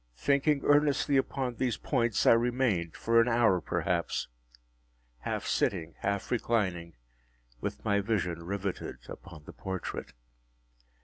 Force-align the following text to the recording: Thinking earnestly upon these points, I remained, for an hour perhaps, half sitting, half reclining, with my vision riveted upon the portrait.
Thinking 0.17 0.61
earnestly 0.65 1.15
upon 1.15 1.53
these 1.57 1.77
points, 1.77 2.25
I 2.25 2.31
remained, 2.31 2.95
for 2.95 3.21
an 3.21 3.27
hour 3.27 3.61
perhaps, 3.61 4.29
half 5.19 5.45
sitting, 5.45 5.93
half 5.99 6.31
reclining, 6.31 6.95
with 7.59 7.85
my 7.85 7.99
vision 8.01 8.41
riveted 8.41 9.07
upon 9.07 9.43
the 9.43 9.53
portrait. 9.53 10.13